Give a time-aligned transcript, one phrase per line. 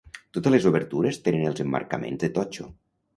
[0.35, 2.67] Totes les obertures tenen els emmarcaments de totxo.